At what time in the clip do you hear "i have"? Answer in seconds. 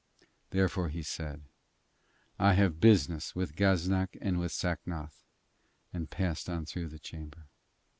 2.39-2.71